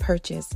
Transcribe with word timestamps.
purchase. 0.00 0.50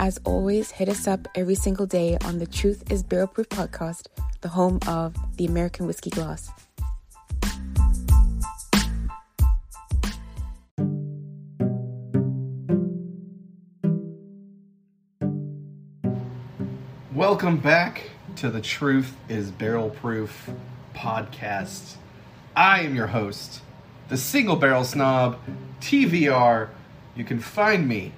As 0.00 0.18
always, 0.24 0.72
hit 0.72 0.88
us 0.88 1.06
up 1.06 1.28
every 1.36 1.54
single 1.54 1.86
day 1.86 2.18
on 2.24 2.38
the 2.38 2.46
Truth 2.46 2.90
is 2.90 3.04
Barrel 3.04 3.28
Proof 3.28 3.48
podcast, 3.48 4.08
the 4.40 4.48
home 4.48 4.80
of 4.88 5.14
the 5.36 5.46
American 5.46 5.86
Whiskey 5.86 6.10
Glass. 6.10 6.50
Welcome 17.14 17.58
back 17.58 18.10
to 18.36 18.50
the 18.50 18.60
Truth 18.60 19.16
is 19.28 19.50
Barrel 19.50 19.90
Proof 19.90 20.50
podcast. 20.94 21.96
I 22.54 22.80
am 22.80 22.94
your 22.94 23.06
host, 23.06 23.62
the 24.08 24.16
single 24.16 24.56
barrel 24.56 24.84
snob, 24.84 25.38
TVR. 25.80 26.68
You 27.14 27.24
can 27.24 27.40
find 27.40 27.88
me 27.88 28.12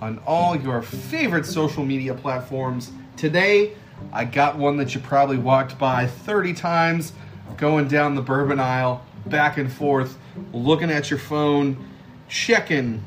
on 0.00 0.18
all 0.26 0.56
your 0.56 0.82
favorite 0.82 1.46
social 1.46 1.84
media 1.84 2.14
platforms. 2.14 2.92
Today, 3.16 3.72
I 4.12 4.24
got 4.24 4.56
one 4.56 4.76
that 4.76 4.94
you 4.94 5.00
probably 5.00 5.38
walked 5.38 5.78
by 5.78 6.06
30 6.06 6.52
times 6.52 7.12
going 7.56 7.88
down 7.88 8.14
the 8.14 8.22
bourbon 8.22 8.60
aisle, 8.60 9.04
back 9.26 9.56
and 9.56 9.72
forth, 9.72 10.18
looking 10.52 10.90
at 10.90 11.10
your 11.10 11.18
phone, 11.18 11.88
checking 12.28 13.02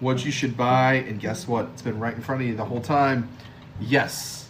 what 0.00 0.24
you 0.24 0.30
should 0.30 0.56
buy, 0.56 0.94
and 0.94 1.20
guess 1.20 1.46
what? 1.46 1.66
It's 1.72 1.82
been 1.82 1.98
right 1.98 2.14
in 2.14 2.22
front 2.22 2.40
of 2.40 2.48
you 2.48 2.56
the 2.56 2.64
whole 2.64 2.80
time. 2.80 3.28
Yes, 3.78 4.48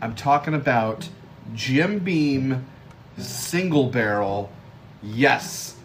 I'm 0.00 0.14
talking 0.14 0.54
about 0.54 1.08
Jim 1.54 1.98
Beam 1.98 2.64
single 3.18 3.88
barrel. 3.90 4.50
Yes, 5.02 5.76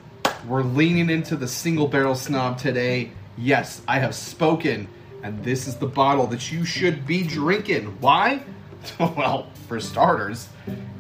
we're 0.48 0.64
leaning 0.64 1.10
into 1.10 1.36
the 1.36 1.48
single 1.48 1.88
barrel 1.88 2.16
snob 2.16 2.58
today. 2.58 3.12
Yes, 3.42 3.82
I 3.88 4.00
have 4.00 4.16
spoken, 4.16 4.90
and 5.24 5.42
this 5.46 5.66
is 5.66 5.78
the 5.78 5.88
bottle 5.88 6.28
that 6.28 6.52
you 6.52 6.66
should 6.66 7.08
be 7.08 7.24
drinking. 7.24 7.86
Why? 8.02 8.44
well, 9.00 9.48
for 9.70 9.80
starters, 9.80 10.50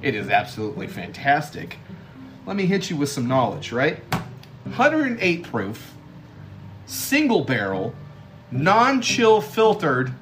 it 0.01 0.15
is 0.15 0.29
absolutely 0.29 0.87
fantastic. 0.87 1.77
Let 2.45 2.55
me 2.55 2.65
hit 2.65 2.89
you 2.89 2.95
with 2.95 3.09
some 3.09 3.27
knowledge, 3.27 3.73
right? 3.73 4.01
108 4.63 5.43
proof, 5.43 5.93
single 6.85 7.43
barrel, 7.43 7.93
non 8.51 9.01
chill 9.01 9.41
filtered, 9.41 10.13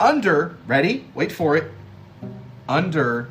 under, 0.00 0.56
ready? 0.66 1.04
Wait 1.14 1.30
for 1.30 1.56
it, 1.56 1.70
under 2.68 3.30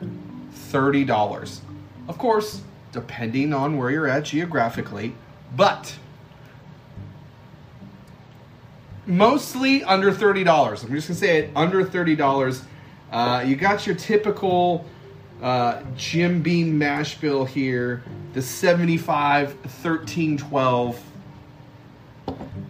$30. 0.72 1.60
Of 2.08 2.18
course, 2.18 2.62
depending 2.94 3.54
on 3.54 3.76
where 3.76 3.92
you're 3.92 4.08
at 4.08 4.24
geographically, 4.24 5.16
but 5.54 5.98
mostly 9.12 9.84
under 9.84 10.12
$30. 10.12 10.48
I'm 10.84 10.92
just 10.94 11.08
gonna 11.08 11.20
say 11.20 11.40
it 11.40 11.52
under 11.56 11.84
$30. 11.84 12.64
Uh, 13.12 13.44
you 13.46 13.56
got 13.56 13.86
your 13.86 13.96
typical 13.96 14.86
uh, 15.42 15.82
Jim 15.98 16.42
Beam 16.42 16.78
mash 16.78 17.18
bill 17.18 17.44
here, 17.44 18.04
the 18.34 18.42
75 18.42 19.54
13 19.54 20.38
12. 20.38 21.04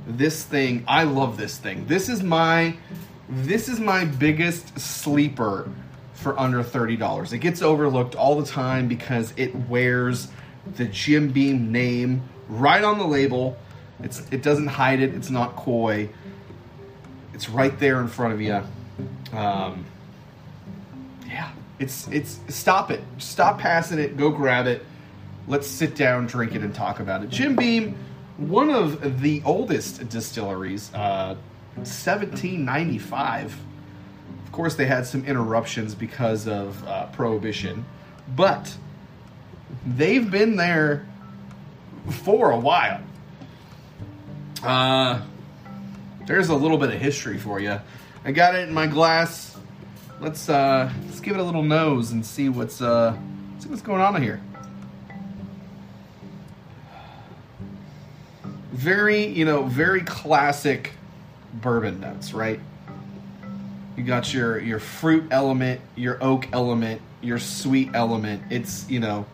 This 0.08 0.44
thing, 0.44 0.84
I 0.88 1.04
love 1.04 1.38
this 1.38 1.58
thing. 1.58 1.86
This 1.86 2.10
is 2.10 2.24
my 2.24 2.76
this 3.30 3.70
is 3.70 3.80
my 3.80 4.04
biggest 4.04 4.78
sleeper 4.78 5.70
for 6.14 6.38
under 6.38 6.62
$30. 6.64 7.32
It 7.32 7.38
gets 7.38 7.62
overlooked 7.62 8.16
all 8.16 8.40
the 8.40 8.46
time 8.46 8.88
because 8.90 9.34
it 9.38 9.56
wears 9.70 10.28
the 10.76 10.86
Jim 10.86 11.32
Beam 11.32 11.72
name 11.72 12.24
right 12.50 12.84
on 12.84 12.98
the 12.98 13.08
label. 13.08 13.58
It's 14.02 14.28
it 14.32 14.42
doesn't 14.42 14.68
hide 14.68 15.02
it. 15.02 15.14
It's 15.14 15.30
not 15.30 15.56
coy. 15.56 16.10
It's 17.42 17.50
right 17.50 17.76
there 17.80 18.00
in 18.02 18.08
front 18.08 18.34
of 18.36 18.42
you. 18.42 18.62
Um, 19.36 19.84
yeah, 21.26 21.52
it's 21.80 22.08
it's 22.10 22.40
stop 22.50 22.92
it. 22.92 23.02
Stop 23.18 23.58
passing 23.58 23.98
it. 23.98 24.16
Go 24.16 24.30
grab 24.30 24.68
it. 24.68 24.86
Let's 25.48 25.66
sit 25.66 25.96
down, 25.96 26.28
drink 26.28 26.54
it, 26.54 26.62
and 26.62 26.72
talk 26.72 27.00
about 27.00 27.24
it. 27.24 27.32
Jim 27.32 27.56
Beam, 27.56 27.98
one 28.38 28.70
of 28.70 29.22
the 29.22 29.42
oldest 29.44 30.08
distilleries, 30.08 30.94
uh, 30.94 31.36
1795. 31.78 33.58
Of 34.46 34.52
course, 34.52 34.76
they 34.76 34.86
had 34.86 35.08
some 35.08 35.26
interruptions 35.26 35.96
because 35.96 36.48
of 36.48 36.88
uh, 36.88 37.08
prohibition, 37.08 37.86
but 38.36 38.72
they've 39.84 40.30
been 40.30 40.58
there 40.58 41.08
for 42.08 42.52
a 42.52 42.60
while. 42.60 43.02
Uh, 44.62 45.22
there's 46.32 46.48
a 46.48 46.56
little 46.56 46.78
bit 46.78 46.90
of 46.90 47.02
history 47.02 47.38
for 47.38 47.60
you. 47.60 47.78
I 48.24 48.32
got 48.32 48.56
it 48.56 48.66
in 48.68 48.74
my 48.74 48.88
glass. 48.88 49.58
Let's 50.22 50.48
uh, 50.48 50.90
let's 51.06 51.20
give 51.20 51.36
it 51.36 51.40
a 51.42 51.44
little 51.44 51.64
nose 51.64 52.12
and 52.12 52.26
see 52.26 52.48
what's 52.48 52.82
uh, 52.82 53.18
see 53.60 53.68
what's 53.68 53.82
going 53.82 54.00
on 54.00 54.22
here. 54.22 54.42
Very, 58.72 59.26
you 59.26 59.44
know, 59.44 59.64
very 59.64 60.02
classic 60.02 60.92
bourbon 61.56 62.00
notes, 62.00 62.34
right? 62.34 62.62
You 63.98 64.04
got 64.04 64.34
your 64.34 64.58
your 64.58 64.80
fruit 64.80 65.26
element, 65.32 65.82
your 65.98 66.18
oak 66.24 66.48
element, 66.54 67.02
your 67.22 67.40
sweet 67.40 67.90
element. 67.94 68.42
It's 68.50 68.90
you 68.90 69.02
know, 69.02 69.26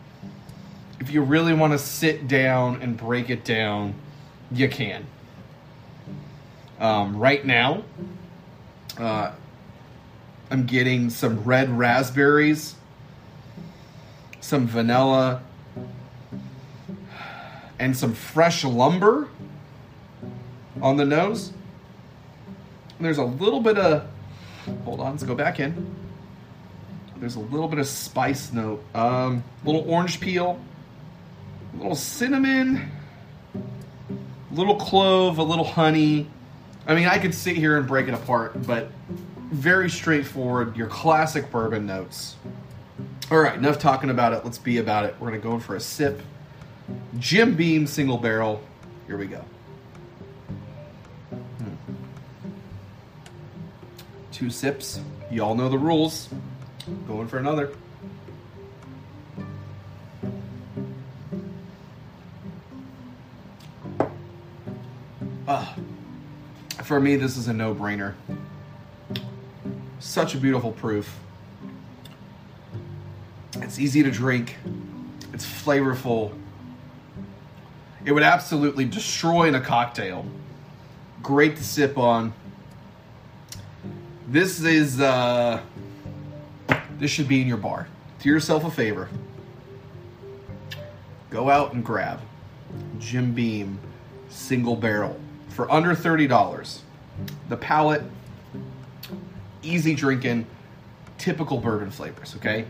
if 0.98 1.12
you 1.12 1.22
really 1.22 1.54
want 1.54 1.74
to 1.74 1.78
sit 1.78 2.26
down 2.26 2.82
and 2.82 2.96
break 2.96 3.30
it 3.30 3.44
down, 3.44 3.94
you 4.50 4.68
can. 4.68 5.06
Um, 6.78 7.16
right 7.16 7.44
now, 7.44 7.82
uh, 8.98 9.32
I'm 10.50 10.64
getting 10.64 11.10
some 11.10 11.42
red 11.44 11.70
raspberries, 11.70 12.76
some 14.40 14.66
vanilla, 14.66 15.42
and 17.78 17.96
some 17.96 18.14
fresh 18.14 18.64
lumber 18.64 19.28
on 20.80 20.96
the 20.96 21.04
nose. 21.04 21.52
And 22.96 23.04
there's 23.04 23.18
a 23.18 23.24
little 23.24 23.60
bit 23.60 23.78
of, 23.78 24.08
hold 24.84 25.00
on, 25.00 25.12
let's 25.12 25.24
go 25.24 25.34
back 25.34 25.60
in. 25.60 25.94
There's 27.16 27.36
a 27.36 27.40
little 27.40 27.66
bit 27.66 27.80
of 27.80 27.86
spice 27.88 28.52
note, 28.52 28.84
um, 28.94 29.42
little 29.64 29.84
orange 29.90 30.20
peel, 30.20 30.60
a 31.74 31.76
little 31.76 31.96
cinnamon, 31.96 32.90
a 33.54 34.54
little 34.54 34.76
clove, 34.76 35.38
a 35.38 35.42
little 35.42 35.64
honey. 35.64 36.28
I 36.88 36.94
mean, 36.94 37.06
I 37.06 37.18
could 37.18 37.34
sit 37.34 37.54
here 37.54 37.76
and 37.76 37.86
break 37.86 38.08
it 38.08 38.14
apart, 38.14 38.66
but 38.66 38.90
very 39.52 39.90
straightforward, 39.90 40.74
your 40.74 40.86
classic 40.86 41.50
bourbon 41.50 41.86
notes. 41.86 42.36
All 43.30 43.38
right, 43.38 43.54
enough 43.54 43.78
talking 43.78 44.08
about 44.08 44.32
it. 44.32 44.42
Let's 44.42 44.56
be 44.56 44.78
about 44.78 45.04
it. 45.04 45.14
We're 45.20 45.28
going 45.28 45.40
to 45.40 45.46
go 45.46 45.54
in 45.54 45.60
for 45.60 45.76
a 45.76 45.80
sip. 45.80 46.22
Jim 47.18 47.54
Beam 47.54 47.86
single 47.86 48.16
barrel. 48.16 48.62
Here 49.06 49.18
we 49.18 49.26
go. 49.26 49.44
Hmm. 51.30 51.74
Two 54.32 54.48
sips. 54.48 54.98
You 55.30 55.44
all 55.44 55.54
know 55.54 55.68
the 55.68 55.76
rules. 55.76 56.30
Going 57.06 57.28
for 57.28 57.36
another. 57.36 57.70
Ah, 65.46 65.74
for 66.88 66.98
me, 66.98 67.16
this 67.16 67.36
is 67.36 67.48
a 67.48 67.52
no 67.52 67.74
brainer. 67.74 68.14
Such 70.00 70.34
a 70.34 70.38
beautiful 70.38 70.72
proof. 70.72 71.20
It's 73.56 73.78
easy 73.78 74.02
to 74.02 74.10
drink, 74.10 74.56
it's 75.34 75.44
flavorful. 75.44 76.32
It 78.06 78.12
would 78.12 78.22
absolutely 78.22 78.86
destroy 78.86 79.48
in 79.48 79.54
a 79.54 79.60
cocktail. 79.60 80.24
Great 81.22 81.56
to 81.56 81.64
sip 81.64 81.98
on. 81.98 82.32
This 84.26 84.62
is, 84.62 84.98
uh, 84.98 85.60
this 86.98 87.10
should 87.10 87.28
be 87.28 87.42
in 87.42 87.48
your 87.48 87.58
bar. 87.58 87.86
Do 88.20 88.30
yourself 88.30 88.64
a 88.64 88.70
favor. 88.70 89.10
Go 91.28 91.50
out 91.50 91.74
and 91.74 91.84
grab 91.84 92.20
Jim 92.98 93.34
Beam 93.34 93.78
single 94.30 94.74
barrel 94.74 95.20
for 95.58 95.68
under 95.72 95.92
$30. 95.92 96.82
The 97.48 97.56
palate, 97.56 98.04
easy 99.64 99.92
drinking, 99.92 100.46
typical 101.18 101.58
bourbon 101.58 101.90
flavors, 101.90 102.36
okay? 102.36 102.64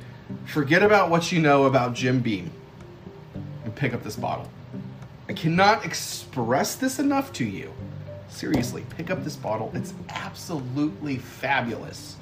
Forget 0.46 0.82
about 0.82 1.10
what 1.10 1.30
you 1.30 1.38
know 1.38 1.64
about 1.66 1.92
Jim 1.92 2.20
Beam 2.20 2.50
and 3.66 3.74
pick 3.74 3.92
up 3.92 4.02
this 4.02 4.16
bottle. 4.16 4.50
I 5.28 5.34
cannot 5.34 5.84
express 5.84 6.76
this 6.76 6.98
enough 6.98 7.30
to 7.34 7.44
you. 7.44 7.74
Seriously, 8.30 8.86
pick 8.96 9.10
up 9.10 9.22
this 9.22 9.36
bottle. 9.36 9.70
It's 9.74 9.92
absolutely 10.08 11.18
fabulous. 11.18 12.16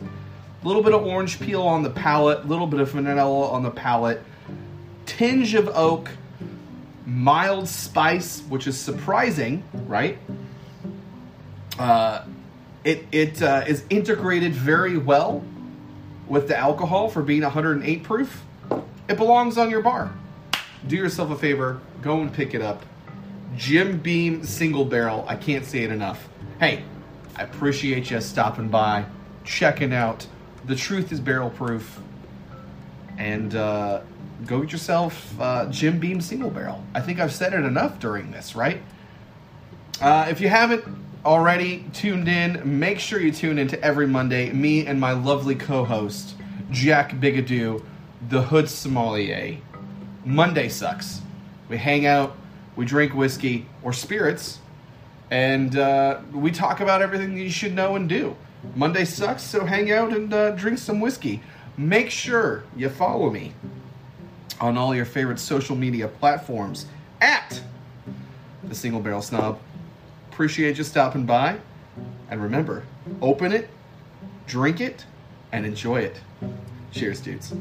A 0.64 0.66
little 0.66 0.82
bit 0.82 0.94
of 0.94 1.06
orange 1.06 1.38
peel 1.38 1.62
on 1.62 1.84
the 1.84 1.90
palate, 1.90 2.40
a 2.42 2.46
little 2.48 2.66
bit 2.66 2.80
of 2.80 2.90
vanilla 2.90 3.50
on 3.50 3.62
the 3.62 3.70
palate, 3.70 4.20
tinge 5.06 5.54
of 5.54 5.68
oak, 5.76 6.10
mild 7.06 7.68
spice, 7.68 8.40
which 8.48 8.66
is 8.66 8.76
surprising, 8.76 9.62
right? 9.86 10.18
Uh, 11.78 12.24
it 12.84 13.04
it 13.12 13.42
uh, 13.42 13.64
is 13.66 13.84
integrated 13.90 14.54
very 14.54 14.96
well 14.96 15.44
with 16.28 16.48
the 16.48 16.56
alcohol 16.56 17.08
for 17.08 17.22
being 17.22 17.42
108 17.42 18.02
proof. 18.02 18.44
It 19.08 19.16
belongs 19.16 19.58
on 19.58 19.70
your 19.70 19.82
bar. 19.82 20.12
Do 20.86 20.96
yourself 20.96 21.30
a 21.30 21.36
favor, 21.36 21.80
go 22.02 22.20
and 22.20 22.32
pick 22.32 22.54
it 22.54 22.62
up. 22.62 22.84
Jim 23.56 23.98
Beam 23.98 24.44
single 24.44 24.84
barrel. 24.84 25.24
I 25.28 25.36
can't 25.36 25.64
say 25.64 25.82
it 25.82 25.90
enough. 25.90 26.28
Hey, 26.58 26.84
I 27.36 27.42
appreciate 27.42 28.10
you 28.10 28.20
stopping 28.20 28.68
by, 28.68 29.06
checking 29.44 29.92
out. 29.92 30.26
The 30.64 30.76
truth 30.76 31.12
is 31.12 31.20
barrel 31.20 31.50
proof. 31.50 32.00
And 33.18 33.54
uh, 33.54 34.02
go 34.44 34.60
get 34.60 34.72
yourself 34.72 35.40
uh, 35.40 35.66
Jim 35.70 35.98
Beam 35.98 36.20
single 36.20 36.50
barrel. 36.50 36.84
I 36.94 37.00
think 37.00 37.18
I've 37.18 37.32
said 37.32 37.54
it 37.54 37.64
enough 37.64 37.98
during 37.98 38.30
this, 38.30 38.54
right? 38.54 38.82
Uh, 40.00 40.26
if 40.28 40.40
you 40.40 40.48
haven't 40.48 40.84
already 41.26 41.84
tuned 41.92 42.28
in, 42.28 42.62
make 42.78 43.00
sure 43.00 43.20
you 43.20 43.32
tune 43.32 43.58
in 43.58 43.66
to 43.68 43.82
every 43.82 44.06
Monday. 44.06 44.52
Me 44.52 44.86
and 44.86 44.98
my 44.98 45.10
lovely 45.10 45.56
co 45.56 45.84
host, 45.84 46.36
Jack 46.70 47.16
Bigadoo, 47.16 47.84
the 48.28 48.40
Hood 48.40 48.70
Sommelier. 48.70 49.58
Monday 50.24 50.68
sucks. 50.68 51.20
We 51.68 51.76
hang 51.76 52.06
out, 52.06 52.36
we 52.76 52.84
drink 52.86 53.12
whiskey 53.12 53.66
or 53.82 53.92
spirits, 53.92 54.60
and 55.30 55.76
uh, 55.76 56.20
we 56.32 56.52
talk 56.52 56.80
about 56.80 57.02
everything 57.02 57.36
you 57.36 57.50
should 57.50 57.74
know 57.74 57.96
and 57.96 58.08
do. 58.08 58.36
Monday 58.76 59.04
sucks, 59.04 59.42
so 59.42 59.64
hang 59.64 59.90
out 59.90 60.12
and 60.12 60.32
uh, 60.32 60.52
drink 60.52 60.78
some 60.78 61.00
whiskey. 61.00 61.42
Make 61.76 62.10
sure 62.10 62.62
you 62.76 62.88
follow 62.88 63.30
me 63.30 63.52
on 64.60 64.78
all 64.78 64.94
your 64.94 65.04
favorite 65.04 65.40
social 65.40 65.74
media 65.76 66.06
platforms 66.06 66.86
at 67.20 67.60
the 68.62 68.74
Single 68.74 69.00
Barrel 69.00 69.22
Snob. 69.22 69.58
Appreciate 70.36 70.76
you 70.76 70.84
stopping 70.84 71.24
by. 71.24 71.56
And 72.28 72.42
remember, 72.42 72.82
open 73.22 73.52
it, 73.52 73.70
drink 74.46 74.82
it, 74.82 75.06
and 75.50 75.64
enjoy 75.64 76.00
it. 76.00 76.20
Cheers, 76.92 77.22
dudes. 77.22 77.54